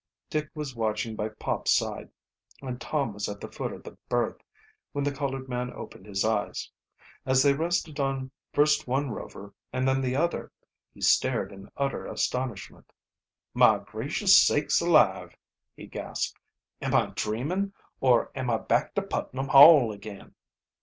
[0.31, 2.09] Dick was watching by Pop's side,
[2.59, 4.41] and Tom was at the foot of the berth,
[4.93, 6.71] when the colored man opened his eyes.
[7.23, 10.51] As they rested on first one Rover and then the other
[10.91, 12.91] he stared in utter astonishment.
[13.53, 15.37] "My gracious sakes alive!"
[15.77, 16.39] he gasped.
[16.81, 20.33] "Am I dreamin', or am I back to Putnam Hall again?"